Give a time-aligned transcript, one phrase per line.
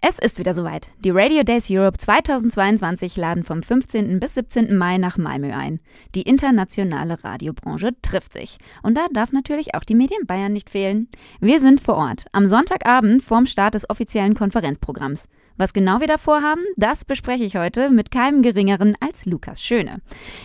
[0.00, 0.92] Es ist wieder soweit.
[1.00, 4.20] Die Radio Days Europe 2022 laden vom 15.
[4.20, 4.76] bis 17.
[4.76, 5.80] Mai nach Malmö ein.
[6.14, 8.58] Die internationale Radiobranche trifft sich.
[8.84, 11.08] Und da darf natürlich auch die Medien Bayern nicht fehlen.
[11.40, 15.26] Wir sind vor Ort, am Sonntagabend vorm Start des offiziellen Konferenzprogramms.
[15.56, 20.00] Was genau wir da vorhaben, das bespreche ich heute mit keinem Geringeren als Lukas Schöne.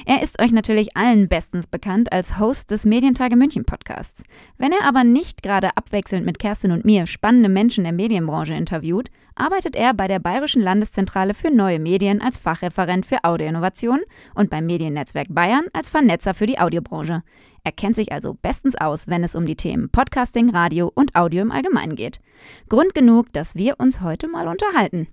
[0.07, 4.23] Er ist euch natürlich allen bestens bekannt als Host des Medientage München Podcasts.
[4.57, 9.11] Wenn er aber nicht gerade abwechselnd mit Kerstin und mir spannende Menschen der Medienbranche interviewt,
[9.35, 14.01] arbeitet er bei der Bayerischen Landeszentrale für neue Medien als Fachreferent für Audioinnovation
[14.35, 17.23] und beim Mediennetzwerk Bayern als Vernetzer für die Audiobranche.
[17.63, 21.41] Er kennt sich also bestens aus, wenn es um die Themen Podcasting, Radio und Audio
[21.41, 22.19] im Allgemeinen geht.
[22.67, 25.07] Grund genug, dass wir uns heute mal unterhalten.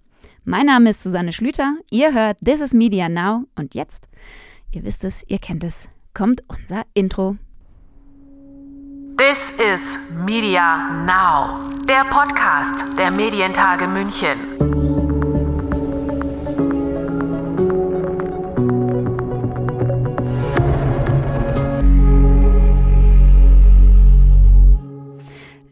[0.44, 4.08] Mein Name ist Susanne Schlüter, ihr hört This is Media Now und jetzt,
[4.72, 7.36] ihr wisst es, ihr kennt es, kommt unser Intro.
[9.16, 14.38] This is Media Now, der Podcast der Medientage München.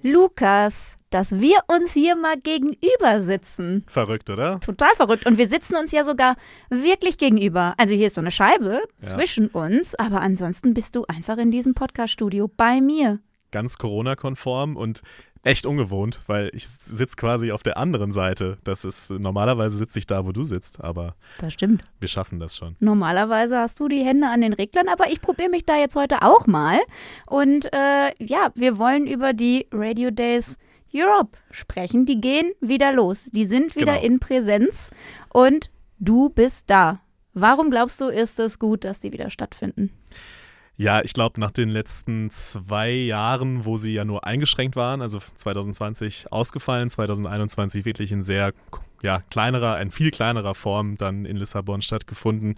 [0.02, 3.84] Lukas, dass wir uns hier mal gegenüber sitzen.
[3.86, 4.58] Verrückt, oder?
[4.58, 5.24] Total verrückt.
[5.24, 6.34] Und wir sitzen uns ja sogar
[6.68, 7.74] wirklich gegenüber.
[7.76, 9.08] Also hier ist so eine Scheibe ja.
[9.08, 13.20] zwischen uns, aber ansonsten bist du einfach in diesem Podcast-Studio bei mir.
[13.50, 15.00] Ganz Corona-konform und
[15.42, 18.58] echt ungewohnt, weil ich sitze quasi auf der anderen Seite.
[18.64, 21.84] Das ist normalerweise sitze ich da, wo du sitzt, aber das stimmt.
[22.00, 22.76] Wir schaffen das schon.
[22.80, 26.22] Normalerweise hast du die Hände an den Reglern, aber ich probiere mich da jetzt heute
[26.22, 26.78] auch mal.
[27.26, 30.58] Und äh, ja, wir wollen über die Radio Days
[30.94, 32.06] Europe sprechen.
[32.06, 33.28] Die gehen wieder los.
[33.32, 34.06] Die sind wieder genau.
[34.06, 34.90] in Präsenz
[35.28, 37.00] und du bist da.
[37.34, 39.90] Warum glaubst du, ist es gut, dass die wieder stattfinden?
[40.80, 45.18] Ja, ich glaube, nach den letzten zwei Jahren, wo sie ja nur eingeschränkt waren, also
[45.34, 48.52] 2020 ausgefallen, 2021 wirklich in sehr
[49.02, 52.54] ja, kleinerer, in viel kleinerer Form dann in Lissabon stattgefunden.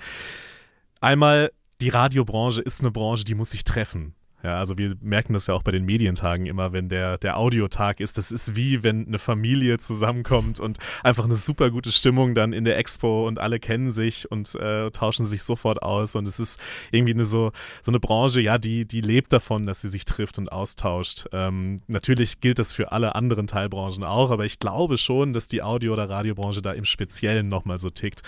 [1.00, 4.14] Einmal, die Radiobranche ist eine Branche, die muss sich treffen.
[4.42, 8.00] Ja, also wir merken das ja auch bei den Medientagen immer, wenn der, der Audiotag
[8.00, 8.16] ist.
[8.16, 12.64] Das ist wie, wenn eine Familie zusammenkommt und einfach eine super gute Stimmung dann in
[12.64, 16.16] der Expo und alle kennen sich und äh, tauschen sich sofort aus.
[16.16, 16.58] Und es ist
[16.90, 17.52] irgendwie eine so,
[17.82, 21.26] so eine Branche, ja, die, die lebt davon, dass sie sich trifft und austauscht.
[21.32, 25.62] Ähm, natürlich gilt das für alle anderen Teilbranchen auch, aber ich glaube schon, dass die
[25.62, 28.22] Audio- oder Radiobranche da im Speziellen nochmal so tickt.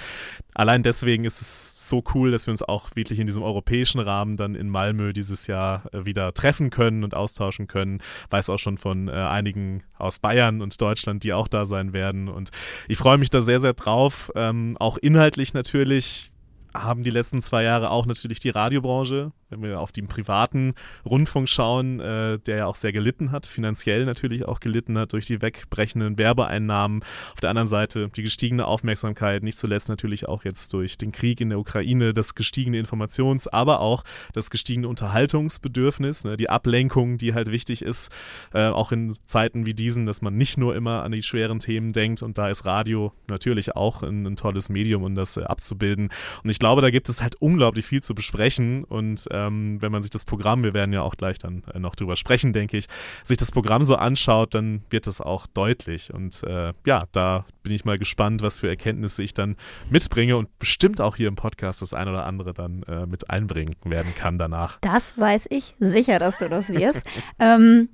[0.52, 4.36] Allein deswegen ist es so cool, dass wir uns auch wirklich in diesem europäischen Rahmen
[4.36, 8.02] dann in Malmö dieses Jahr äh, wieder treffen können und austauschen können.
[8.30, 12.28] Weiß auch schon von äh, einigen aus Bayern und Deutschland, die auch da sein werden.
[12.28, 12.50] Und
[12.88, 14.30] ich freue mich da sehr, sehr drauf.
[14.34, 16.30] Ähm, auch inhaltlich natürlich
[16.74, 20.74] haben die letzten zwei Jahre auch natürlich die Radiobranche wenn wir auf den privaten
[21.04, 25.26] Rundfunk schauen, äh, der ja auch sehr gelitten hat, finanziell natürlich auch gelitten hat durch
[25.26, 27.02] die wegbrechenden Werbeeinnahmen.
[27.32, 31.40] Auf der anderen Seite die gestiegene Aufmerksamkeit, nicht zuletzt natürlich auch jetzt durch den Krieg
[31.40, 37.34] in der Ukraine, das gestiegene Informations-, aber auch das gestiegene Unterhaltungsbedürfnis, ne, die Ablenkung, die
[37.34, 38.10] halt wichtig ist,
[38.54, 41.92] äh, auch in Zeiten wie diesen, dass man nicht nur immer an die schweren Themen
[41.92, 46.10] denkt und da ist Radio natürlich auch ein, ein tolles Medium, um das äh, abzubilden.
[46.42, 49.92] Und ich glaube, da gibt es halt unglaublich viel zu besprechen und äh, ähm, wenn
[49.92, 52.76] man sich das Programm, wir werden ja auch gleich dann äh, noch drüber sprechen, denke
[52.76, 52.86] ich,
[53.24, 56.12] sich das Programm so anschaut, dann wird das auch deutlich.
[56.12, 59.56] Und äh, ja, da bin ich mal gespannt, was für Erkenntnisse ich dann
[59.90, 63.76] mitbringe und bestimmt auch hier im Podcast das ein oder andere dann äh, mit einbringen
[63.84, 64.78] werden kann danach.
[64.80, 67.06] Das weiß ich sicher, dass du das wirst.
[67.38, 67.88] ähm,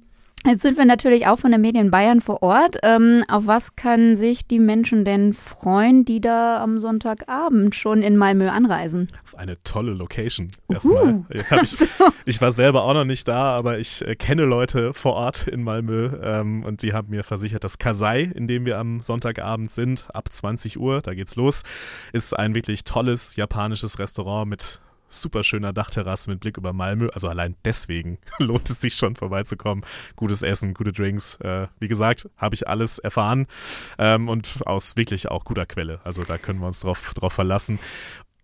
[0.49, 2.79] Jetzt sind wir natürlich auch von der Medien Bayern vor Ort.
[2.83, 8.17] Ähm, auf was können sich die Menschen denn freuen, die da am Sonntagabend schon in
[8.17, 9.09] Malmö anreisen?
[9.25, 11.27] Auf eine tolle Location erstmal.
[11.51, 11.77] Ja, ich,
[12.25, 15.63] ich, war selber auch noch nicht da, aber ich äh, kenne Leute vor Ort in
[15.63, 20.07] Malmö ähm, und die haben mir versichert, dass Kasai, in dem wir am Sonntagabend sind,
[20.15, 21.63] ab 20 Uhr, da geht's los,
[22.15, 27.09] ist ein wirklich tolles japanisches Restaurant mit super schöner Dachterrasse mit Blick über Malmö.
[27.13, 29.85] Also allein deswegen lohnt es sich schon vorbeizukommen.
[30.17, 31.37] Gutes Essen, gute Drinks.
[31.37, 33.47] Äh, wie gesagt, habe ich alles erfahren
[33.99, 36.01] ähm, und aus wirklich auch guter Quelle.
[36.05, 37.79] Also da können wir uns drauf, drauf verlassen.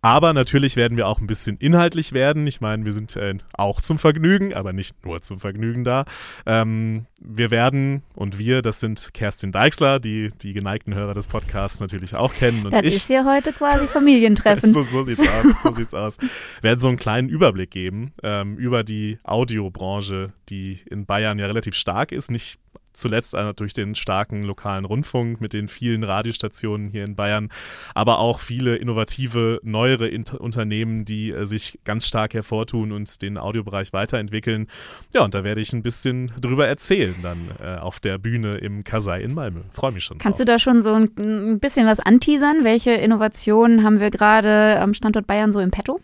[0.04, 2.46] Aber natürlich werden wir auch ein bisschen inhaltlich werden.
[2.46, 6.04] Ich meine, wir sind äh, auch zum Vergnügen, aber nicht nur zum Vergnügen da.
[6.44, 11.80] Ähm, wir werden, und wir, das sind Kerstin Deixler, die die geneigten Hörer des Podcasts
[11.80, 12.66] natürlich auch kennen.
[12.66, 14.72] Und das ich, ist ja heute quasi Familientreffen.
[14.74, 16.20] so, so sieht's aus, so sieht's aus.
[16.20, 21.46] Wir werden so einen kleinen Überblick geben ähm, über die Audiobranche, die in Bayern ja
[21.46, 22.30] relativ stark ist.
[22.30, 22.60] Nicht
[22.96, 27.50] zuletzt durch den starken lokalen Rundfunk mit den vielen Radiostationen hier in Bayern,
[27.94, 33.38] aber auch viele innovative, neuere Inter Unternehmen, die äh, sich ganz stark hervortun und den
[33.38, 34.68] Audiobereich weiterentwickeln.
[35.12, 38.84] Ja, und da werde ich ein bisschen drüber erzählen dann äh, auf der Bühne im
[38.84, 39.60] Kasai in Malmö.
[39.72, 40.18] Freue mich schon.
[40.18, 40.46] Kannst drauf.
[40.46, 42.64] du da schon so ein, ein bisschen was anteasern?
[42.64, 46.00] Welche Innovationen haben wir gerade am Standort Bayern so im Petto?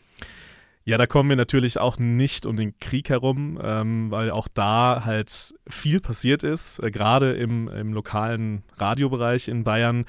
[0.90, 5.02] Ja, da kommen wir natürlich auch nicht um den Krieg herum, ähm, weil auch da
[5.04, 10.04] halt viel passiert ist, äh, gerade im, im lokalen Radiobereich in Bayern.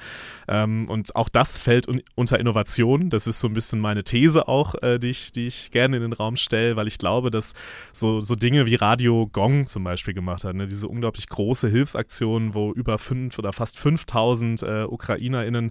[0.48, 3.10] Ähm, und auch das fällt un unter Innovation.
[3.10, 6.02] Das ist so ein bisschen meine These auch, äh, die, ich, die ich gerne in
[6.02, 7.54] den Raum stelle, weil ich glaube, dass
[7.92, 10.66] so, so Dinge wie Radio Gong zum Beispiel gemacht hat, ne?
[10.66, 15.70] diese unglaublich große Hilfsaktion, wo über fünf oder fast 5000 äh, UkrainerInnen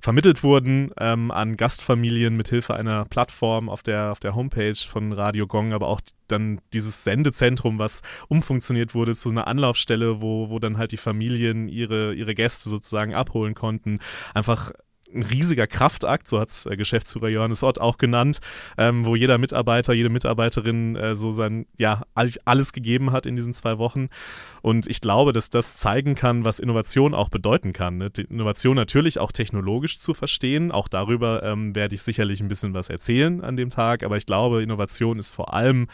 [0.00, 4.49] vermittelt wurden ähm, an Gastfamilien mit Hilfe einer Plattform auf der, auf der Homepage
[4.86, 10.50] von Radio Gong, aber auch dann dieses Sendezentrum, was umfunktioniert wurde zu einer Anlaufstelle, wo,
[10.50, 14.00] wo dann halt die Familien ihre, ihre Gäste sozusagen abholen konnten.
[14.34, 14.72] Einfach
[15.14, 18.40] ein riesiger Kraftakt, so hat es äh, Geschäftsführer Johannes Ott auch genannt,
[18.78, 22.02] ähm, wo jeder Mitarbeiter, jede Mitarbeiterin äh, so sein, ja,
[22.44, 24.08] alles gegeben hat in diesen zwei Wochen.
[24.62, 27.98] Und ich glaube, dass das zeigen kann, was Innovation auch bedeuten kann.
[27.98, 28.08] Ne?
[28.28, 30.70] Innovation natürlich auch technologisch zu verstehen.
[30.70, 34.02] Auch darüber ähm, werde ich sicherlich ein bisschen was erzählen an dem Tag.
[34.02, 35.88] Aber ich glaube, Innovation ist vor allem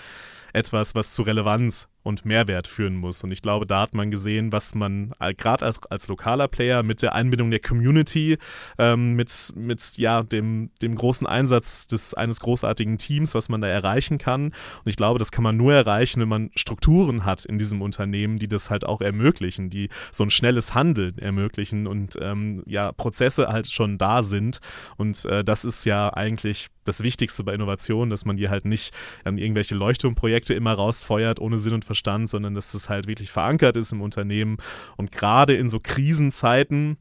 [0.53, 3.23] etwas, was zu Relevanz und Mehrwert führen muss.
[3.25, 7.03] Und ich glaube, da hat man gesehen, was man gerade als, als lokaler Player mit
[7.03, 8.39] der Einbindung der Community,
[8.79, 13.67] ähm, mit, mit ja, dem, dem großen Einsatz des, eines großartigen Teams, was man da
[13.67, 14.47] erreichen kann.
[14.47, 18.39] Und ich glaube, das kann man nur erreichen, wenn man Strukturen hat in diesem Unternehmen,
[18.39, 23.49] die das halt auch ermöglichen, die so ein schnelles Handeln ermöglichen und ähm, ja, Prozesse
[23.49, 24.61] halt schon da sind.
[24.97, 28.95] Und äh, das ist ja eigentlich das Wichtigste bei Innovation, dass man die halt nicht
[29.25, 31.96] an irgendwelche Leuchtturmprojekte immer rausfeuert, ohne Sinn und Verstand,
[32.27, 34.59] sondern dass das halt wirklich verankert ist im Unternehmen.
[34.97, 36.97] Und gerade in so Krisenzeiten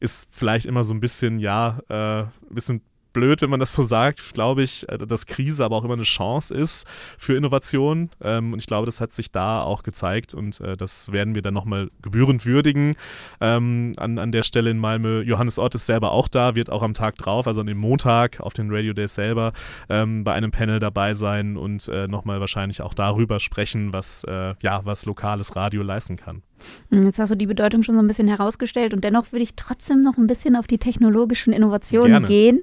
[0.00, 2.82] ist vielleicht immer so ein bisschen, ja, äh, ein bisschen
[3.16, 6.02] blöd, wenn man das so sagt, glaube ich, äh, dass Krise aber auch immer eine
[6.02, 6.86] Chance ist
[7.16, 8.10] für Innovation.
[8.22, 11.40] Ähm, und ich glaube, das hat sich da auch gezeigt und äh, das werden wir
[11.40, 12.94] dann nochmal gebührend würdigen
[13.40, 15.22] ähm, an, an der Stelle in Malmö.
[15.22, 18.38] Johannes Ott ist selber auch da, wird auch am Tag drauf, also an dem Montag
[18.40, 19.54] auf den Radio Days selber
[19.88, 24.52] ähm, bei einem Panel dabei sein und äh, nochmal wahrscheinlich auch darüber sprechen, was, äh,
[24.60, 26.42] ja, was lokales Radio leisten kann.
[26.90, 29.54] Hm, jetzt hast du die Bedeutung schon so ein bisschen herausgestellt und dennoch würde ich
[29.56, 32.26] trotzdem noch ein bisschen auf die technologischen Innovationen Gerne.
[32.26, 32.62] gehen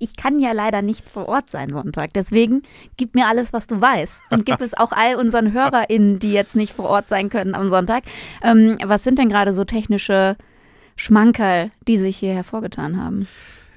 [0.00, 2.14] ich kann ja leider nicht vor Ort sein Sonntag.
[2.14, 2.62] Deswegen
[2.96, 4.22] gib mir alles, was du weißt.
[4.30, 7.68] Und gib es auch all unseren HörerInnen, die jetzt nicht vor Ort sein können am
[7.68, 8.04] Sonntag.
[8.42, 10.36] Ähm, was sind denn gerade so technische
[10.96, 13.28] Schmankerl, die sich hier hervorgetan haben?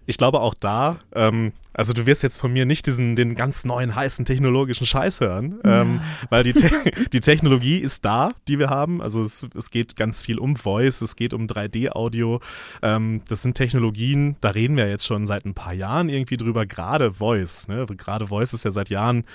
[0.05, 3.65] Ich glaube auch da, ähm, also du wirst jetzt von mir nicht diesen den ganz
[3.65, 5.81] neuen heißen technologischen Scheiß hören, ja.
[5.81, 6.69] ähm, weil die, Te
[7.13, 9.01] die Technologie ist da, die wir haben.
[9.01, 12.39] Also es, es geht ganz viel um Voice, es geht um 3D-Audio.
[12.81, 16.65] Ähm, das sind Technologien, da reden wir jetzt schon seit ein paar Jahren irgendwie drüber.
[16.65, 17.85] Gerade Voice, ne?
[17.97, 19.25] gerade Voice ist ja seit Jahren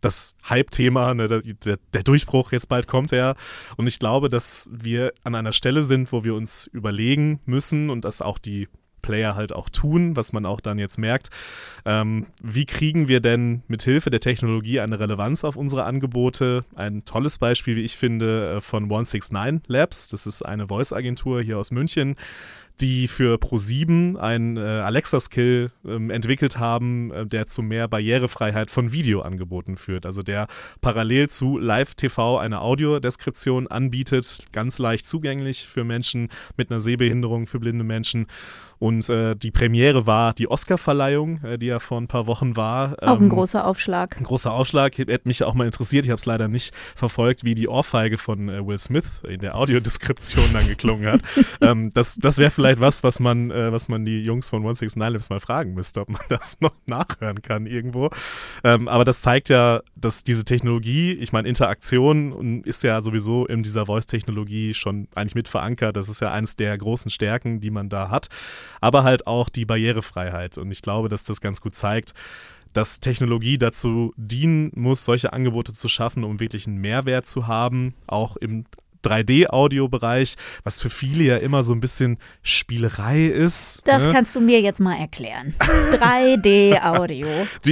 [0.00, 3.36] das Hype-Thema, ne, der, der, Durchbruch, jetzt bald kommt er.
[3.76, 8.04] Und ich glaube, dass wir an einer Stelle sind, wo wir uns überlegen müssen und
[8.04, 8.68] dass auch die
[9.04, 11.28] Player halt auch tun, was man auch dann jetzt merkt.
[11.84, 16.64] Ähm, wie kriegen wir denn mit Hilfe der Technologie eine Relevanz auf unsere Angebote?
[16.74, 20.08] Ein tolles Beispiel, wie ich finde, äh, von 169 Labs.
[20.08, 22.16] Das ist eine Voice-Agentur hier aus München
[22.80, 28.92] die für Pro7 einen äh, Alexa-Skill ähm, entwickelt haben, äh, der zu mehr Barrierefreiheit von
[28.92, 30.06] Videoangeboten führt.
[30.06, 30.48] Also der
[30.80, 37.60] parallel zu Live-TV eine Audiodeskription anbietet, ganz leicht zugänglich für Menschen mit einer Sehbehinderung, für
[37.60, 38.26] blinde Menschen.
[38.78, 42.96] Und äh, die Premiere war die Oscar-Verleihung, äh, die ja vor ein paar Wochen war.
[43.00, 44.16] Auch ein ähm, großer Aufschlag.
[44.18, 44.98] Ein großer Aufschlag.
[44.98, 46.04] Hätte mich auch mal interessiert.
[46.04, 49.56] Ich habe es leider nicht verfolgt, wie die Ohrfeige von äh, Will Smith in der
[49.56, 51.20] Audiodeskription dann geklungen hat.
[51.60, 55.12] ähm, das das wäre vielleicht was, was man, äh, was man die Jungs von 169
[55.12, 58.10] Labs mal fragen müsste, ob man das noch nachhören kann irgendwo.
[58.62, 63.62] Ähm, aber das zeigt ja, dass diese Technologie, ich meine, Interaktion ist ja sowieso in
[63.62, 65.96] dieser Voice-Technologie schon eigentlich mit verankert.
[65.96, 68.28] Das ist ja eines der großen Stärken, die man da hat
[68.80, 70.58] aber halt auch die Barrierefreiheit.
[70.58, 72.12] Und ich glaube, dass das ganz gut zeigt,
[72.72, 77.94] dass Technologie dazu dienen muss, solche Angebote zu schaffen, um wirklich einen Mehrwert zu haben,
[78.06, 78.64] auch im
[79.04, 83.82] 3D-Audio-Bereich, was für viele ja immer so ein bisschen Spielerei ist.
[83.84, 84.12] Das ne?
[84.12, 85.54] kannst du mir jetzt mal erklären.
[85.92, 87.26] 3D-Audio.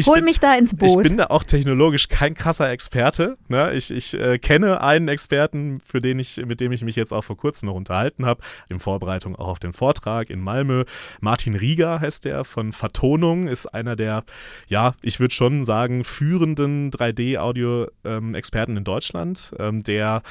[0.07, 0.91] Hol bin, mich da ins Boot.
[0.91, 3.37] Ich bin da auch technologisch kein krasser Experte.
[3.49, 3.73] Ne?
[3.73, 7.23] Ich, ich äh, kenne einen Experten, für den ich, mit dem ich mich jetzt auch
[7.23, 10.85] vor kurzem noch unterhalten habe, in Vorbereitung auch auf den Vortrag in Malmö.
[11.21, 14.25] Martin Rieger heißt der von Vertonung, ist einer der,
[14.69, 20.23] ja, ich würde schon sagen, führenden 3D-Audio-Experten ähm, in Deutschland, ähm, der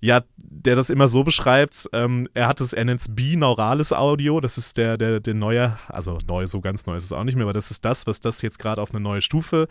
[0.00, 4.40] ja, der das immer so beschreibt, ähm, er hat es, er nennt es binaurales Audio,
[4.40, 7.36] das ist der, der, der neue, also neu, so ganz neu ist es auch nicht
[7.36, 9.68] mehr, aber das ist das, was das jetzt gerade auf eine neue Stufe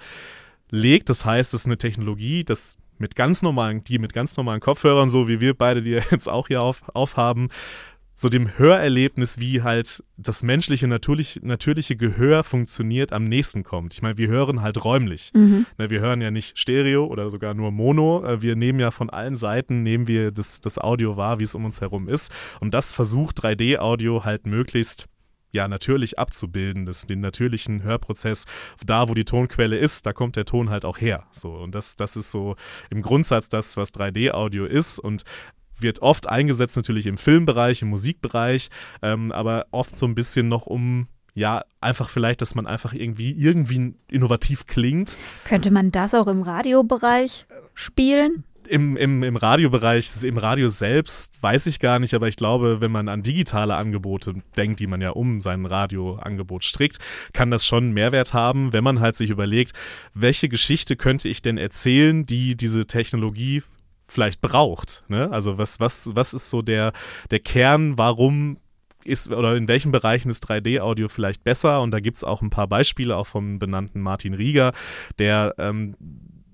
[0.70, 1.10] legt.
[1.10, 5.10] Das heißt, es ist eine Technologie, das mit ganz normalen, die mit ganz normalen Kopfhörern,
[5.10, 7.50] so wie wir beide, die jetzt auch hier auf, aufhaben,
[8.18, 13.94] so dem Hörerlebnis, wie halt das menschliche, natürlich, natürliche Gehör funktioniert, am nächsten kommt.
[13.94, 15.32] Ich meine, wir hören halt räumlich.
[15.34, 15.66] Mhm.
[15.78, 18.26] Ne, wir hören ja nicht Stereo oder sogar nur Mono.
[18.26, 21.56] Äh, wir nehmen ja von allen Seiten, nehmen wir das, das Audio wahr, wie es
[21.56, 22.32] um uns herum ist.
[22.62, 25.10] Und das versucht 3D-Audio halt möglichst
[25.52, 28.46] ja natürlich abzubilden, das, den natürlichen Hörprozess,
[28.86, 31.26] da wo die Tonquelle ist, da kommt der Ton halt auch her.
[31.32, 32.56] So, und das, das ist so
[32.90, 35.00] im Grundsatz das, was 3D-Audio ist.
[35.00, 35.24] Und
[35.80, 38.70] wird oft eingesetzt natürlich im Filmbereich, im Musikbereich,
[39.02, 43.32] ähm, aber oft so ein bisschen noch um ja, einfach vielleicht, dass man einfach irgendwie
[43.32, 45.18] irgendwie innovativ klingt.
[45.44, 48.46] Könnte man das auch im Radiobereich spielen?
[48.68, 52.92] Im, im, Im Radiobereich, im Radio selbst weiß ich gar nicht, aber ich glaube, wenn
[52.92, 56.98] man an digitale Angebote denkt, die man ja um sein Radioangebot strickt,
[57.34, 59.74] kann das schon Mehrwert haben, wenn man halt sich überlegt,
[60.16, 63.62] welche Geschichte könnte ich denn erzählen, die diese Technologie
[64.08, 65.04] vielleicht braucht.
[65.08, 65.32] Ne?
[65.32, 66.94] Also was, was, was ist so der,
[67.32, 68.58] der Kern, warum
[69.04, 71.82] ist oder in welchen Bereichen ist 3D-Audio vielleicht besser?
[71.82, 74.74] Und da gibt es auch ein paar Beispiele, auch vom benannten Martin Rieger,
[75.20, 75.96] der ähm,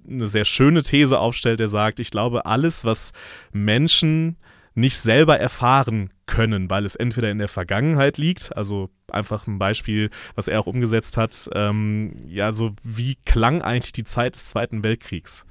[0.07, 3.13] eine sehr schöne These aufstellt, der sagt, ich glaube, alles, was
[3.51, 4.37] Menschen
[4.73, 10.09] nicht selber erfahren können, weil es entweder in der Vergangenheit liegt, also einfach ein Beispiel,
[10.35, 14.83] was er auch umgesetzt hat, ähm, ja, so wie klang eigentlich die Zeit des Zweiten
[14.83, 15.45] Weltkriegs?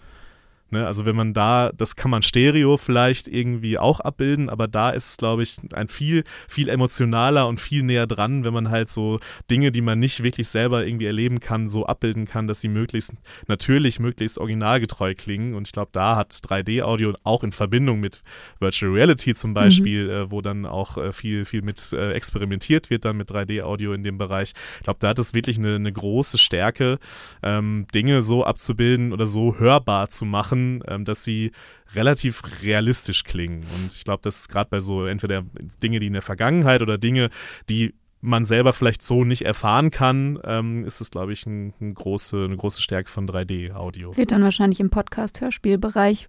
[0.73, 0.87] Ne?
[0.87, 5.11] Also wenn man da, das kann man Stereo vielleicht irgendwie auch abbilden, aber da ist
[5.11, 9.19] es, glaube ich, ein viel, viel emotionaler und viel näher dran, wenn man halt so
[9.51, 13.15] Dinge, die man nicht wirklich selber irgendwie erleben kann, so abbilden kann, dass sie möglichst
[13.49, 15.55] natürlich, möglichst originalgetreu klingen.
[15.55, 18.23] Und ich glaube, da hat 3D-Audio auch in Verbindung mit
[18.61, 20.11] Virtual Reality zum Beispiel, mhm.
[20.11, 24.03] äh, wo dann auch äh, viel, viel mit äh, experimentiert wird, dann mit 3D-Audio in
[24.03, 24.53] dem Bereich.
[24.79, 26.99] Ich glaube, da hat es wirklich eine, eine große Stärke,
[27.43, 31.53] ähm, Dinge so abzubilden oder so hörbar zu machen machen, ähm, dass sie
[31.95, 33.65] relativ realistisch klingen.
[33.77, 35.45] Und ich glaube, das ist gerade bei so entweder
[35.83, 37.31] Dinge, die in der Vergangenheit oder Dinge,
[37.69, 41.95] die man selber vielleicht so nicht erfahren kann, ähm, ist es, glaube ich, ein, ein
[41.95, 44.17] große, eine große Stärke von 3D-Audio.
[44.17, 46.29] Wird dann wahrscheinlich im Podcast-Hörspielbereich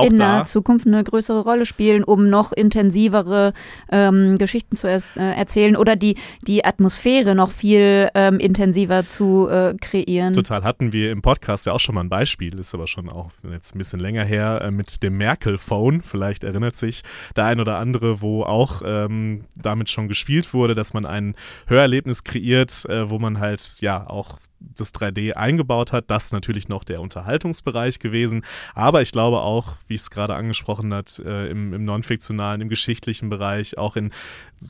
[0.00, 3.52] in naher Zukunft eine größere Rolle spielen, um noch intensivere
[3.90, 6.16] ähm, Geschichten zu er äh, erzählen oder die,
[6.46, 10.34] die Atmosphäre noch viel ähm, intensiver zu äh, kreieren.
[10.34, 10.64] Total.
[10.64, 13.74] Hatten wir im Podcast ja auch schon mal ein Beispiel, ist aber schon auch jetzt
[13.74, 16.02] ein bisschen länger her, äh, mit dem Merkel-Phone.
[16.02, 17.02] Vielleicht erinnert sich
[17.36, 21.29] der ein oder andere, wo auch ähm, damit schon gespielt wurde, dass man einen
[21.66, 26.10] Hörerlebnis kreiert, äh, wo man halt ja auch das 3D eingebaut hat.
[26.10, 28.42] Das ist natürlich noch der Unterhaltungsbereich gewesen.
[28.74, 32.68] Aber ich glaube auch, wie ich es gerade angesprochen hat, äh, im, im non-fiktionalen, im
[32.68, 34.10] geschichtlichen Bereich, auch in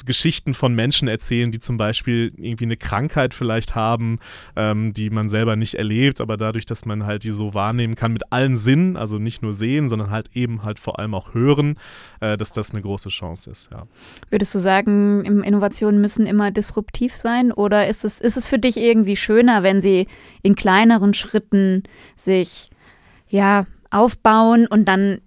[0.07, 4.21] Geschichten von Menschen erzählen, die zum Beispiel irgendwie eine Krankheit vielleicht haben,
[4.55, 8.13] ähm, die man selber nicht erlebt, aber dadurch, dass man halt die so wahrnehmen kann
[8.13, 11.77] mit allen Sinnen, also nicht nur sehen, sondern halt eben halt vor allem auch hören,
[12.21, 13.71] äh, dass das eine große Chance ist.
[13.73, 13.87] Ja.
[14.31, 18.77] Würdest du sagen, Innovationen müssen immer disruptiv sein oder ist es, ist es für dich
[18.77, 20.07] irgendwie schöner, wenn sie
[20.43, 21.83] in kleineren Schritten
[22.17, 22.69] sich
[23.29, 25.21] ja aufbauen und dann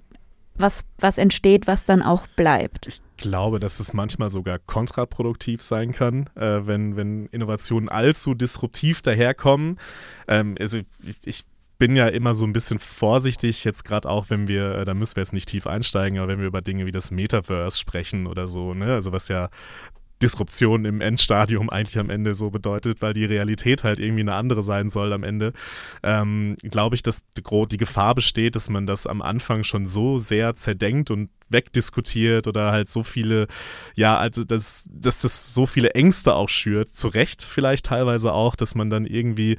[0.56, 2.88] was, was entsteht, was dann auch bleibt.
[2.88, 9.02] Ich glaube, dass es manchmal sogar kontraproduktiv sein kann, äh, wenn, wenn Innovationen allzu disruptiv
[9.02, 9.80] daherkommen.
[10.28, 11.44] Ähm, also ich, ich
[11.80, 15.16] bin ja immer so ein bisschen vorsichtig, jetzt gerade auch, wenn wir, äh, da müssen
[15.16, 18.48] wir jetzt nicht tief einsteigen, aber wenn wir über Dinge wie das Metaverse sprechen oder
[18.48, 19.50] so, ne, also was ja
[20.24, 24.64] Disruption im Endstadium eigentlich am Ende so bedeutet, weil die Realität halt irgendwie eine andere
[24.64, 25.52] sein soll am Ende,
[26.02, 30.56] ähm, glaube ich, dass die Gefahr besteht, dass man das am Anfang schon so sehr
[30.56, 33.48] zerdenkt und wegdiskutiert oder halt so viele,
[33.96, 38.56] ja, also dass, dass das so viele Ängste auch schürt, zu Recht vielleicht teilweise auch,
[38.56, 39.58] dass man dann irgendwie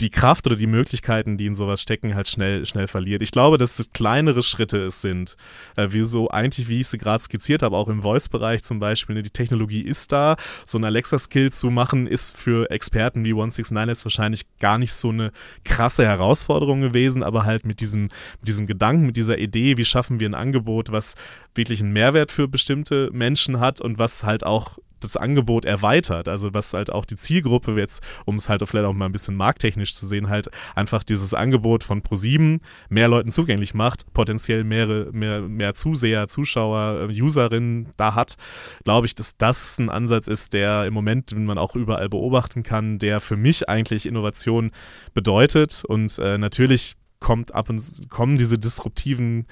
[0.00, 3.22] die Kraft oder die Möglichkeiten, die in sowas stecken, halt schnell, schnell verliert.
[3.22, 5.36] Ich glaube, dass es kleinere Schritte es sind.
[5.76, 9.14] Äh, wie so eigentlich, wie ich sie gerade skizziert habe, auch im Voice-Bereich zum Beispiel.
[9.14, 10.36] Ne, die Technologie ist da.
[10.66, 15.10] So ein Alexa-Skill zu machen, ist für Experten wie 169 jetzt wahrscheinlich gar nicht so
[15.10, 15.32] eine
[15.64, 20.20] krasse Herausforderung gewesen, aber halt mit diesem, mit diesem Gedanken, mit dieser Idee, wie schaffen
[20.20, 21.16] wir ein Angebot, was
[21.54, 26.28] wirklich einen Mehrwert für bestimmte Menschen hat und was halt auch das Angebot erweitert.
[26.28, 29.36] Also was halt auch die Zielgruppe jetzt, um es halt vielleicht auch mal ein bisschen
[29.36, 35.10] markttechnisch zu sehen, halt einfach dieses Angebot von Pro7 mehr Leuten zugänglich macht, potenziell mehrere,
[35.12, 38.36] mehr, mehr Zuseher, Zuschauer, äh, Userinnen da hat,
[38.84, 42.62] glaube ich, dass das ein Ansatz ist, der im Moment, den man auch überall beobachten
[42.62, 44.70] kann, der für mich eigentlich Innovation
[45.14, 49.46] bedeutet und äh, natürlich kommt ab und kommen diese disruptiven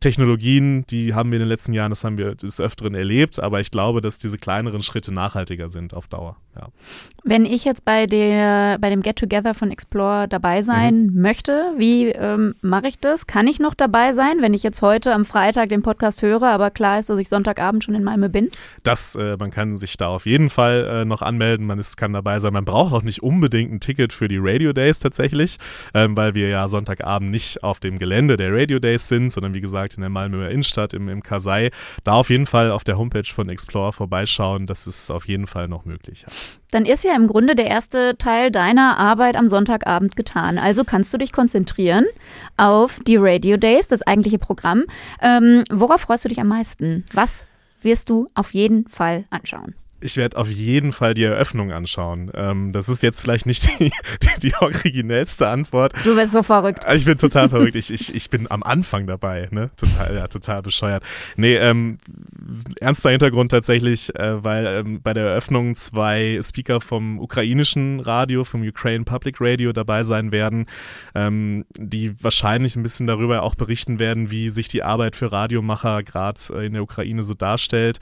[0.00, 3.60] Technologien, die haben wir in den letzten Jahren, das haben wir des Öfteren erlebt, aber
[3.60, 6.36] ich glaube, dass diese kleineren Schritte nachhaltiger sind auf Dauer.
[6.56, 6.68] Ja.
[7.22, 11.20] Wenn ich jetzt bei, der, bei dem Get-Together von Explore dabei sein mhm.
[11.20, 13.28] möchte, wie ähm, mache ich das?
[13.28, 16.70] Kann ich noch dabei sein, wenn ich jetzt heute am Freitag den Podcast höre, aber
[16.70, 18.50] klar ist, dass ich Sonntagabend schon in Malmö bin?
[18.82, 22.12] Das, äh, man kann sich da auf jeden Fall äh, noch anmelden, man ist, kann
[22.12, 22.52] dabei sein.
[22.52, 25.58] Man braucht auch nicht unbedingt ein Ticket für die Radio Days tatsächlich,
[25.94, 29.60] ähm, weil wir ja Sonntagabend nicht auf dem Gelände der Radio Days sind, sondern wie
[29.60, 31.70] gesagt in der Malmöer Innenstadt im, im Kasai.
[32.04, 35.68] Da auf jeden Fall auf der Homepage von Explore vorbeischauen, das ist auf jeden Fall
[35.68, 36.24] noch möglich.
[36.70, 40.58] Dann ist ja im Grunde der erste Teil deiner Arbeit am Sonntagabend getan.
[40.58, 42.04] Also kannst du dich konzentrieren
[42.56, 44.84] auf die Radio Days, das eigentliche Programm.
[45.20, 47.04] Ähm, worauf freust du dich am meisten?
[47.12, 47.46] Was
[47.82, 49.74] wirst du auf jeden Fall anschauen?
[50.00, 52.30] Ich werde auf jeden Fall die Eröffnung anschauen.
[52.34, 53.90] Ähm, das ist jetzt vielleicht nicht die,
[54.22, 55.92] die, die, originellste Antwort.
[56.04, 56.84] Du bist so verrückt.
[56.92, 57.66] Ich bin total verrückt.
[57.76, 59.70] Ich, ich, ich bin am Anfang dabei, ne?
[59.76, 61.02] Total, ja, total bescheuert.
[61.36, 61.98] Nee, ähm,
[62.80, 68.62] ernster Hintergrund tatsächlich, äh, weil ähm, bei der Eröffnung zwei Speaker vom ukrainischen Radio, vom
[68.62, 70.66] Ukraine Public Radio dabei sein werden,
[71.14, 76.02] ähm, die wahrscheinlich ein bisschen darüber auch berichten werden, wie sich die Arbeit für Radiomacher
[76.02, 77.98] gerade äh, in der Ukraine so darstellt,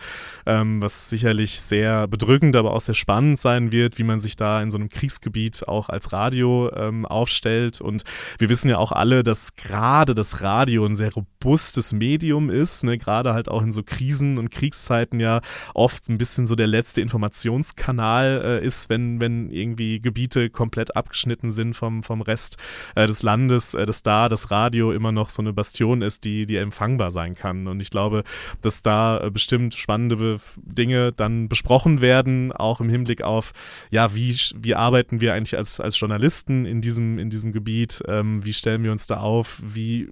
[0.46, 4.37] ähm, was sicherlich sehr sehr bedrückend, aber auch sehr spannend sein wird, wie man sich
[4.37, 7.83] da in so einem Kriegsgebiet auch als Radio ähm, aufstellt.
[7.83, 8.05] Und
[8.38, 12.97] wir wissen ja auch alle, dass gerade das Radio ein sehr robustes Medium ist, ne?
[12.97, 15.43] gerade halt auch in so Krisen und Kriegszeiten ja
[15.75, 21.50] oft ein bisschen so der letzte Informationskanal äh, ist, wenn, wenn irgendwie Gebiete komplett abgeschnitten
[21.50, 22.57] sind vom, vom Rest
[22.95, 26.47] äh, des Landes, äh, dass da das Radio immer noch so eine Bastion ist, die,
[26.47, 27.67] die empfangbar sein kann.
[27.67, 28.25] Und ich glaube,
[28.62, 33.52] dass da äh, bestimmt spannende Dinge dann besprochen besprochen werden, auch im Hinblick auf,
[33.90, 38.45] ja, wie, wie arbeiten wir eigentlich als, als Journalisten in diesem, in diesem Gebiet, ähm,
[38.45, 40.09] wie stellen wir uns da auf, wie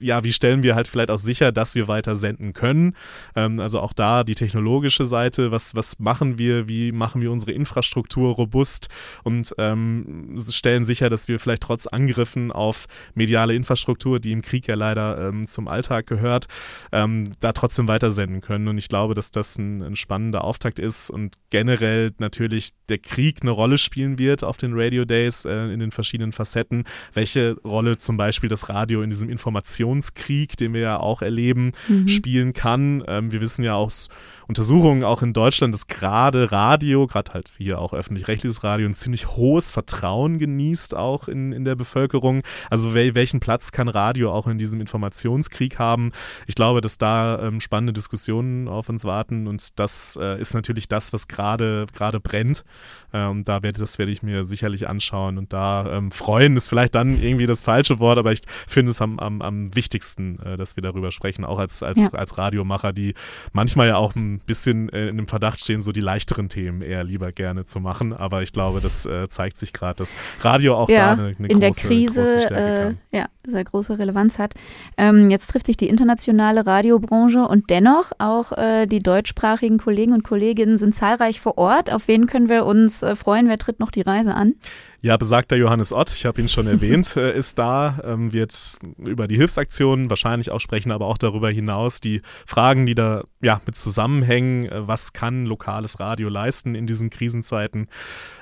[0.00, 2.94] ja, wie stellen wir halt vielleicht auch sicher, dass wir weiter senden können?
[3.34, 7.52] Ähm, also auch da die technologische Seite, was, was machen wir, wie machen wir unsere
[7.52, 8.88] Infrastruktur robust
[9.24, 14.66] und ähm, stellen sicher, dass wir vielleicht trotz Angriffen auf mediale Infrastruktur, die im Krieg
[14.68, 16.46] ja leider ähm, zum Alltag gehört,
[16.92, 18.68] ähm, da trotzdem weiter senden können.
[18.68, 23.38] Und ich glaube, dass das ein, ein spannender Auftakt ist und generell natürlich der Krieg
[23.42, 26.84] eine Rolle spielen wird auf den Radio Days äh, in den verschiedenen Facetten,
[27.14, 31.72] welche Rolle zum Beispiel das Radio in diesem Informations Informationskrieg, den wir ja auch erleben,
[31.88, 32.08] mhm.
[32.08, 33.02] spielen kann.
[33.06, 34.08] Ähm, wir wissen ja aus
[34.48, 39.36] Untersuchungen auch in Deutschland, dass gerade Radio, gerade halt hier auch öffentlich-rechtliches Radio, ein ziemlich
[39.36, 42.42] hohes Vertrauen genießt, auch in, in der Bevölkerung.
[42.70, 46.12] Also wel, welchen Platz kann Radio auch in diesem Informationskrieg haben?
[46.46, 50.88] Ich glaube, dass da ähm, spannende Diskussionen auf uns warten und das äh, ist natürlich
[50.88, 52.64] das, was gerade gerade brennt.
[53.12, 56.94] Ähm, da werde das werde ich mir sicherlich anschauen und da ähm, freuen ist vielleicht
[56.94, 60.76] dann irgendwie das falsche Wort, aber ich finde es am, am, am wichtigsten, äh, dass
[60.76, 62.08] wir darüber sprechen, auch als, als, ja.
[62.12, 63.12] als Radiomacher, die
[63.52, 67.04] manchmal ja auch ein bisschen äh, in dem Verdacht stehen, so die leichteren Themen eher
[67.04, 68.12] lieber gerne zu machen.
[68.12, 71.48] Aber ich glaube, das äh, zeigt sich gerade, dass Radio auch ja, da eine, eine
[71.48, 74.54] in große, der Krise, große Stärke äh, ja, sehr große Relevanz hat.
[74.96, 80.24] Ähm, jetzt trifft sich die internationale Radiobranche und dennoch auch äh, die deutschsprachigen Kollegen und
[80.24, 81.92] Kolleginnen sind zahlreich vor Ort.
[81.92, 83.48] Auf wen können wir uns äh, freuen?
[83.48, 84.54] Wer tritt noch die Reise an?
[85.00, 89.28] Ja, besagter Johannes Ott, ich habe ihn schon erwähnt, äh, ist da, ähm, wird über
[89.28, 93.76] die Hilfsaktionen wahrscheinlich auch sprechen, aber auch darüber hinaus die Fragen, die da ja mit
[93.76, 97.86] zusammenhängen, äh, was kann lokales Radio leisten in diesen Krisenzeiten.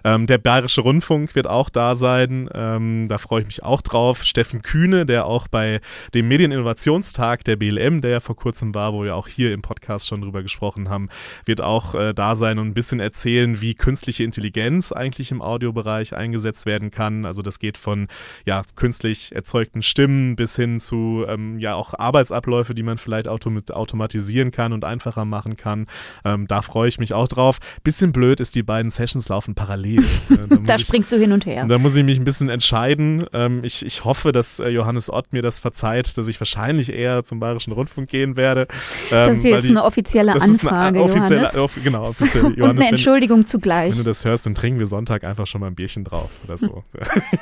[0.03, 4.25] Ähm, der Bayerische Rundfunk wird auch da sein, ähm, da freue ich mich auch drauf.
[4.25, 5.83] Steffen Kühne, der auch bei
[6.15, 10.09] dem Medieninnovationstag der BLM, der ja vor kurzem war, wo wir auch hier im Podcast
[10.09, 11.11] schon drüber gesprochen haben,
[11.45, 16.17] wird auch äh, da sein und ein bisschen erzählen, wie künstliche Intelligenz eigentlich im Audiobereich
[16.17, 17.25] eingesetzt eingesetzt werden kann.
[17.25, 18.09] Also das geht von
[18.45, 23.71] ja, künstlich erzeugten Stimmen bis hin zu ähm, ja auch Arbeitsabläufe, die man vielleicht automat
[23.73, 25.87] automatisieren kann und einfacher machen kann.
[26.25, 27.59] Ähm, da freue ich mich auch drauf.
[27.83, 30.05] Bisschen blöd ist, die beiden Sessions laufen parallel.
[30.37, 31.65] Da, da springst ich, du hin und her.
[31.67, 33.25] Da muss ich mich ein bisschen entscheiden.
[33.33, 37.25] Ähm, ich, ich hoffe, dass äh, Johannes Ott mir das verzeiht, dass ich wahrscheinlich eher
[37.25, 38.67] zum Bayerischen Rundfunk gehen werde.
[39.11, 41.57] das ist ähm, jetzt die, eine offizielle Anfrage, eine, offizielle, Johannes.
[41.57, 43.91] Auf, genau, offiziell, Johannes, und eine Entschuldigung wenn, zugleich.
[43.93, 46.57] Wenn du das hörst, dann trinken wir Sonntag einfach schon mal ein Bierchen drauf oder
[46.57, 46.85] so.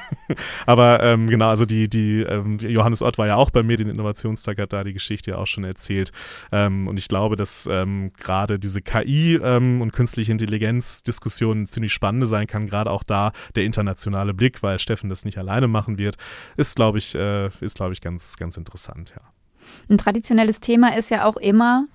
[0.67, 3.89] Aber ähm, genau, also die, die ähm, Johannes Ott war ja auch bei mir, den
[3.89, 6.13] Innovationstag hat da die Geschichte ja auch schon erzählt.
[6.53, 12.27] Ähm, und ich glaube, dass ähm, gerade diese KI ähm, und künstliche Intelligenz-Diskussion ziemlich spannende
[12.27, 16.17] sein kann, gerade auch da der internationale Blick, weil Steffen das nicht alleine machen wird,
[16.57, 19.23] ist, glaube ich, äh, ist, glaube ich, ganz, ganz interessant, ja.
[19.89, 21.87] Ein traditionelles Thema ist ja auch immer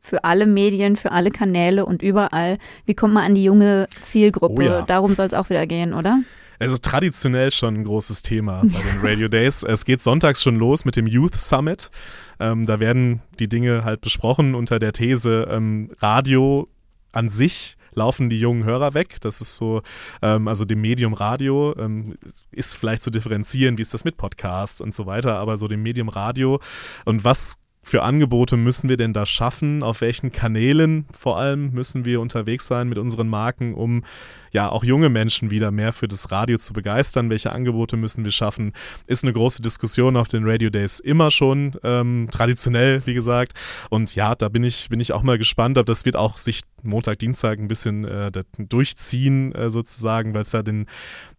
[0.00, 2.58] für alle Medien, für alle Kanäle und überall.
[2.86, 4.62] Wie kommt man an die junge Zielgruppe?
[4.62, 4.82] Oh ja.
[4.82, 6.20] Darum soll es auch wieder gehen, oder?
[6.58, 9.62] Es ist traditionell schon ein großes Thema bei den Radio Days.
[9.62, 11.90] Es geht sonntags schon los mit dem Youth Summit.
[12.38, 16.68] Ähm, da werden die Dinge halt besprochen unter der These ähm, Radio
[17.12, 19.16] an sich laufen die jungen Hörer weg.
[19.20, 19.82] Das ist so,
[20.22, 22.16] ähm, also dem Medium Radio ähm,
[22.52, 25.82] ist vielleicht zu differenzieren, wie ist das mit Podcasts und so weiter, aber so dem
[25.82, 26.60] Medium Radio
[27.04, 29.82] und was für Angebote müssen wir denn da schaffen?
[29.82, 34.04] Auf welchen Kanälen vor allem müssen wir unterwegs sein mit unseren Marken, um
[34.50, 37.30] ja auch junge Menschen wieder mehr für das Radio zu begeistern?
[37.30, 38.72] Welche Angebote müssen wir schaffen?
[39.06, 43.52] Ist eine große Diskussion auf den Radio Days immer schon ähm, traditionell, wie gesagt.
[43.90, 46.62] Und ja, da bin ich bin ich auch mal gespannt, ob das wird auch sich
[46.82, 50.86] Montag, Dienstag ein bisschen äh, durchziehen äh, sozusagen, weil es ja den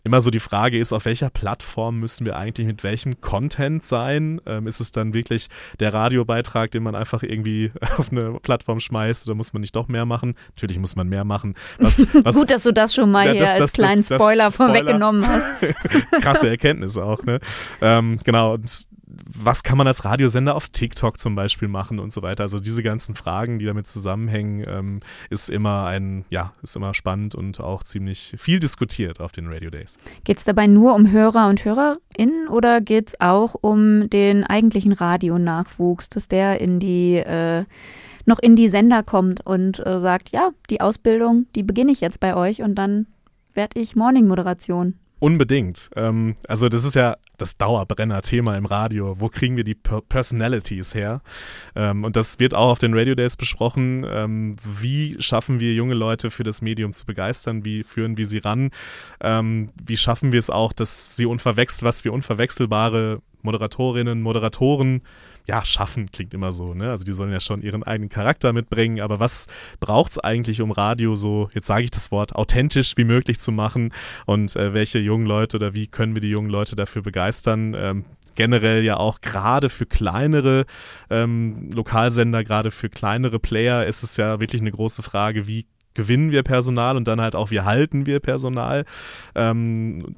[0.04, 4.42] immer so die Frage ist, auf welcher Plattform müssen wir eigentlich mit welchem Content sein?
[4.46, 5.48] Ähm, ist es dann wirklich
[5.80, 9.88] der Radiobeitrag, den man einfach irgendwie auf eine Plattform schmeißt oder muss man nicht doch
[9.88, 10.36] mehr machen?
[10.56, 11.56] Natürlich muss man mehr machen.
[11.78, 14.08] Was, was, Gut, dass du das schon mal ja, hier das, als das, kleinen das,
[14.08, 15.48] Spoiler vorweggenommen hast.
[16.22, 17.40] Krasse Erkenntnis auch, ne?
[17.82, 18.88] Ähm, genau, und
[19.34, 22.44] was kann man als Radiosender auf TikTok zum Beispiel machen und so weiter.
[22.44, 27.36] Also diese ganzen Fragen, die damit zusammenhängen, ähm, ist immer ein, ja, ist immer spannend
[27.36, 29.98] und auch ziemlich viel diskutiert auf den Radio Days.
[30.24, 34.92] Geht es dabei nur um Hörer und HörerInnen oder geht es auch um den eigentlichen
[34.92, 37.66] Radionachwuchs, dass der in die äh,
[38.26, 42.20] noch in die Sender kommt und äh, sagt, ja, die Ausbildung, die beginne ich jetzt
[42.20, 43.08] bei euch und dann
[43.54, 44.96] werde ich Morning-Moderation.
[45.22, 45.92] Unbedingt.
[45.96, 49.20] Ähm, also das ist ja das Dauerbrenner-Thema im Radio.
[49.20, 51.22] Wo kriegen wir die per Personalities her?
[51.76, 54.04] Ähm, und das wird auch auf den Radio Days besprochen.
[54.10, 57.64] Ähm, wie schaffen wir junge Leute für das Medium zu begeistern?
[57.64, 58.72] Wie führen wir sie ran?
[59.22, 65.04] Ähm, wie schaffen wir es auch, dass sie unverwechselt, was wir unverwechselbare Moderatorinnen, Moderatoren
[65.48, 66.90] ja, schaffen klingt immer so, ne?
[66.90, 69.48] Also die sollen ja schon ihren eigenen Charakter mitbringen, aber was
[69.80, 73.52] braucht es eigentlich, um Radio so, jetzt sage ich das Wort, authentisch wie möglich zu
[73.52, 73.94] machen
[74.26, 77.76] und äh, welche jungen Leute oder wie können wir die jungen Leute dafür begeistern?
[77.76, 80.66] Ähm, generell ja auch gerade für kleinere
[81.10, 86.32] ähm, Lokalsender, gerade für kleinere Player ist es ja wirklich eine große Frage, wie gewinnen
[86.32, 88.86] wir Personal und dann halt auch, wie halten wir Personal,
[89.36, 90.16] ähm,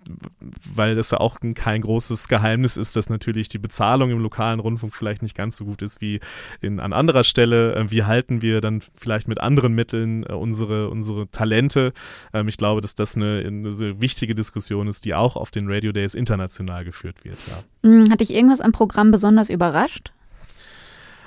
[0.74, 4.94] weil das ja auch kein großes Geheimnis ist, dass natürlich die Bezahlung im lokalen Rundfunk
[4.94, 6.20] vielleicht nicht ganz so gut ist wie
[6.62, 7.76] in, an anderer Stelle.
[7.76, 11.94] Äh, wie halten wir dann vielleicht mit anderen Mitteln äh, unsere, unsere Talente?
[12.34, 15.92] Ähm, ich glaube, dass das eine, eine wichtige Diskussion ist, die auch auf den Radio
[15.92, 17.38] Days international geführt wird.
[17.48, 17.90] Ja.
[17.90, 20.12] Hm, hat dich irgendwas am Programm besonders überrascht?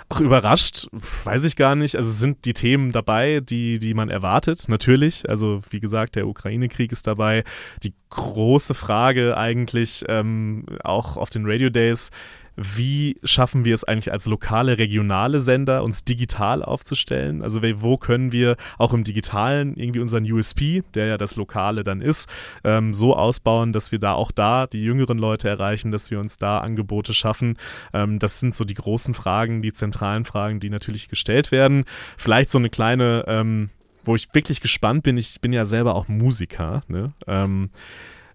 [0.08, 0.86] Ach, überrascht,
[1.24, 1.96] weiß ich gar nicht.
[1.96, 5.28] Also sind die Themen dabei, die, die man erwartet, natürlich.
[5.28, 7.42] Also wie gesagt, der Ukraine-Krieg ist dabei.
[7.82, 12.10] Die große Frage eigentlich ähm, auch auf den Radio Days,
[12.56, 17.42] wie schaffen wir es eigentlich als lokale, regionale Sender, uns digital aufzustellen?
[17.42, 22.00] Also wo können wir auch im digitalen irgendwie unseren USP, der ja das Lokale dann
[22.00, 22.30] ist,
[22.64, 26.38] ähm, so ausbauen, dass wir da auch da die jüngeren Leute erreichen, dass wir uns
[26.38, 27.58] da Angebote schaffen?
[27.92, 31.84] Ähm, das sind so die großen Fragen, die zentralen Fragen, die natürlich gestellt werden.
[32.16, 33.68] Vielleicht so eine kleine, ähm,
[34.02, 37.12] wo ich wirklich gespannt bin, ich bin ja selber auch Musiker, ne?
[37.26, 37.70] Ähm,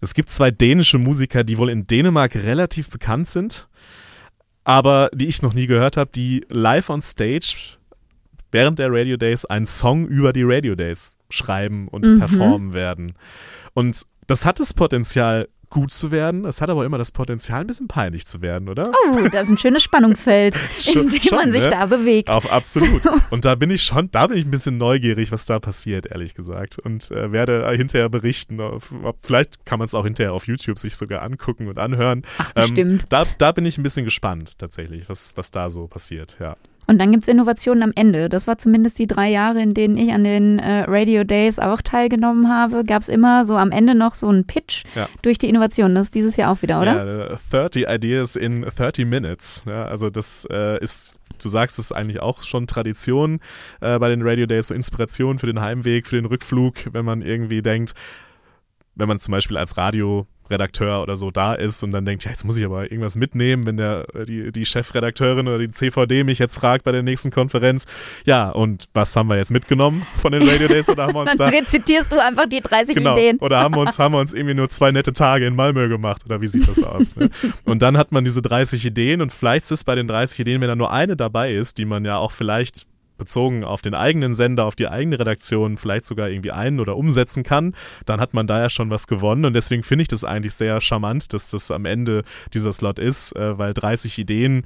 [0.03, 3.67] es gibt zwei dänische Musiker, die wohl in Dänemark relativ bekannt sind
[4.63, 7.77] aber die ich noch nie gehört habe, die live on stage
[8.51, 12.19] während der Radio Days einen Song über die Radio Days schreiben und mhm.
[12.19, 13.13] performen werden.
[13.73, 16.45] Und das hat das Potenzial, gut zu werden.
[16.45, 18.91] Es hat aber immer das Potenzial, ein bisschen peinlich zu werden, oder?
[18.91, 21.69] Oh, das ist ein schönes Spannungsfeld, schon, in dem schon, man sich ne?
[21.69, 22.29] da bewegt.
[22.29, 23.01] Auf, absolut.
[23.31, 26.35] Und da bin ich schon, da bin ich ein bisschen neugierig, was da passiert, ehrlich
[26.35, 26.77] gesagt.
[26.77, 28.59] Und äh, werde hinterher berichten.
[28.59, 32.23] Ob, ob, vielleicht kann man es auch hinterher auf YouTube sich sogar angucken und anhören.
[32.37, 36.37] Ach, ähm, da, da bin ich ein bisschen gespannt, tatsächlich, was, was da so passiert,
[36.39, 36.55] ja.
[36.91, 38.27] Und dann gibt es Innovationen am Ende.
[38.27, 41.81] Das war zumindest die drei Jahre, in denen ich an den äh, Radio Days auch
[41.81, 42.83] teilgenommen habe.
[42.83, 45.07] Gab es immer so am Ende noch so einen Pitch ja.
[45.21, 45.95] durch die Innovation.
[45.95, 47.29] Das ist dieses Jahr auch wieder, oder?
[47.31, 49.63] Ja, 30 Ideas in 30 Minutes.
[49.65, 53.39] Ja, also das äh, ist du sagst es eigentlich auch schon Tradition
[53.79, 57.21] äh, bei den Radio Days, so Inspiration für den Heimweg, für den Rückflug, wenn man
[57.21, 57.93] irgendwie denkt,
[58.95, 62.31] wenn man zum Beispiel als Radio Redakteur oder so da ist und dann denkt, ja,
[62.31, 66.23] jetzt muss ich aber irgendwas mitnehmen, wenn der, äh, die, die Chefredakteurin oder die CVD
[66.23, 67.85] mich jetzt fragt bei der nächsten Konferenz.
[68.25, 71.31] Ja, und was haben wir jetzt mitgenommen von den Radio Days oder haben wir uns
[71.37, 71.57] dann da.
[71.57, 73.13] rezitierst du einfach die 30 genau.
[73.15, 73.37] Ideen.
[73.39, 76.23] Oder haben wir, uns, haben wir uns irgendwie nur zwei nette Tage in Malmö gemacht
[76.25, 77.15] oder wie sieht das aus?
[77.15, 77.29] Ne?
[77.65, 80.61] Und dann hat man diese 30 Ideen und vielleicht ist es bei den 30 Ideen,
[80.61, 82.85] wenn da nur eine dabei ist, die man ja auch vielleicht
[83.21, 87.43] bezogen auf den eigenen Sender, auf die eigene Redaktion vielleicht sogar irgendwie ein- oder umsetzen
[87.43, 87.75] kann,
[88.07, 89.45] dann hat man da ja schon was gewonnen.
[89.45, 92.23] Und deswegen finde ich das eigentlich sehr charmant, dass das am Ende
[92.55, 94.63] dieser Slot ist, äh, weil 30 Ideen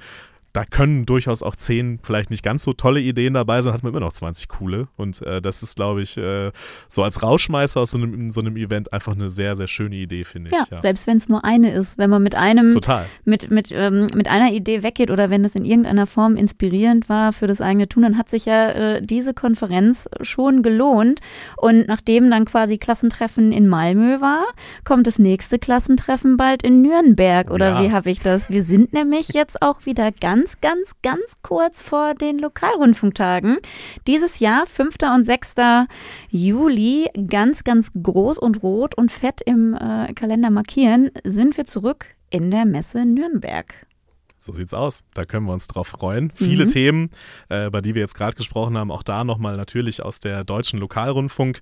[0.56, 3.92] da können durchaus auch zehn vielleicht nicht ganz so tolle Ideen dabei sein, hat man
[3.92, 4.88] immer noch 20 coole.
[4.96, 6.52] Und äh, das ist, glaube ich, äh,
[6.88, 10.24] so als Rauschmeißer aus so einem, so einem Event einfach eine sehr, sehr schöne Idee,
[10.24, 10.72] finde ja, ich.
[10.72, 13.06] Ja, selbst wenn es nur eine ist, wenn man mit einem, Total.
[13.26, 17.34] mit, mit, ähm, mit einer Idee weggeht oder wenn es in irgendeiner Form inspirierend war
[17.34, 21.20] für das eigene Tun, dann hat sich ja äh, diese Konferenz schon gelohnt.
[21.58, 24.46] Und nachdem dann quasi Klassentreffen in Malmö war,
[24.86, 27.52] kommt das nächste Klassentreffen bald in Nürnberg.
[27.52, 27.84] Oder Ja.
[27.84, 28.50] wie habe ich das?
[28.50, 33.58] Wir sind nämlich jetzt auch wieder ganz, ganz, ganz kurz vor den Lokalrundfunktagen.
[34.08, 34.96] Dieses Jahr, 5.
[35.14, 35.56] und 6.
[36.30, 42.06] Juli, ganz, ganz groß und rot und fett im äh, Kalender markieren, sind wir zurück
[42.30, 43.74] in der Messe Nürnberg.
[44.38, 45.04] So sieht's aus.
[45.14, 46.30] Da können wir uns drauf freuen.
[46.30, 46.70] Viele Mhm.
[46.70, 47.10] Themen,
[47.50, 50.78] äh, über die wir jetzt gerade gesprochen haben, auch da nochmal natürlich aus der deutschen
[50.80, 51.62] Lokalrundfunk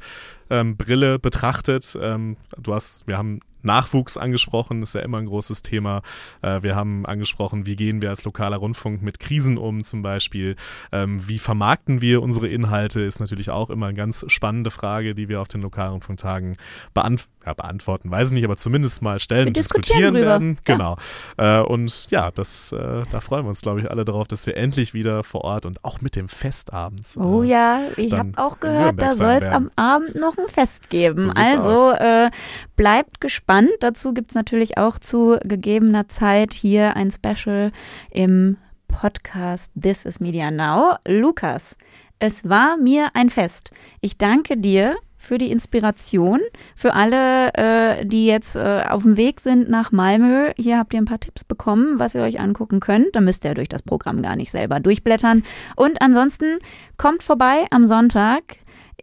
[0.54, 1.98] ähm, Brille betrachtet.
[2.00, 6.02] Ähm, du hast, wir haben Nachwuchs angesprochen, ist ja immer ein großes Thema.
[6.42, 10.56] Äh, wir haben angesprochen, wie gehen wir als lokaler Rundfunk mit Krisen um zum Beispiel.
[10.92, 15.30] Ähm, wie vermarkten wir unsere Inhalte, ist natürlich auch immer eine ganz spannende Frage, die
[15.30, 16.58] wir auf den Lokalrundfunktagen
[16.94, 20.60] beant ja, beantworten, weiß ich nicht, aber zumindest mal stellen Wir und diskutieren diskutieren werden.
[20.68, 20.74] Ja.
[20.76, 20.98] Genau.
[21.38, 24.56] Äh, und ja, das, äh, da freuen wir uns, glaube ich, alle darauf, dass wir
[24.56, 27.18] endlich wieder vor Ort und auch mit dem Fest abends.
[27.18, 30.89] Oh äh, ja, ich habe auch gehört, da soll es am Abend noch ein Fest
[30.89, 31.25] geben.
[31.25, 32.29] So also äh,
[32.75, 33.71] bleibt gespannt.
[33.79, 37.71] Dazu gibt es natürlich auch zu gegebener Zeit hier ein Special
[38.12, 40.97] im Podcast This is Media Now.
[41.08, 41.75] Lukas,
[42.19, 43.71] es war mir ein Fest.
[44.01, 46.41] Ich danke dir für die Inspiration,
[46.75, 50.51] für alle, äh, die jetzt äh, auf dem Weg sind nach Malmö.
[50.58, 53.15] Hier habt ihr ein paar Tipps bekommen, was ihr euch angucken könnt.
[53.15, 55.43] Da müsst ihr durch das Programm gar nicht selber durchblättern.
[55.77, 56.60] Und ansonsten
[56.97, 58.43] kommt vorbei am Sonntag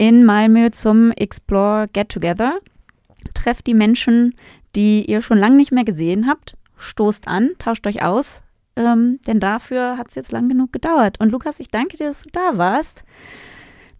[0.00, 2.54] in Malmö zum Explore Get Together.
[3.34, 4.34] Trefft die Menschen,
[4.74, 6.56] die ihr schon lange nicht mehr gesehen habt.
[6.78, 8.40] Stoßt an, tauscht euch aus.
[8.76, 11.20] Ähm, denn dafür hat es jetzt lang genug gedauert.
[11.20, 13.04] Und Lukas, ich danke dir, dass du da warst.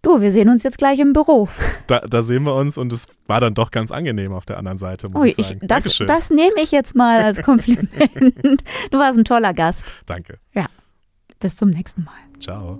[0.01, 1.47] Du, wir sehen uns jetzt gleich im Büro.
[1.85, 4.77] Da, da sehen wir uns und es war dann doch ganz angenehm auf der anderen
[4.77, 5.59] Seite, muss Ui, ich ich, sagen.
[5.63, 6.07] das, Dankeschön.
[6.07, 8.63] das nehme ich jetzt mal als Kompliment.
[8.91, 9.83] du warst ein toller Gast.
[10.05, 10.39] Danke.
[11.39, 12.39] Bis zum nächsten Mal.
[12.39, 12.79] Ciao.